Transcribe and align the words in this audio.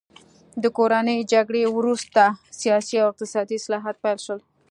د 0.63 0.65
کورنۍ 0.77 1.19
جګړې 1.33 1.63
وروسته 1.77 2.21
سیاسي 2.61 2.95
او 3.01 3.07
اقتصادي 3.11 3.55
اصلاحات 3.57 3.95
پیل 4.03 4.17
شول. 4.25 4.39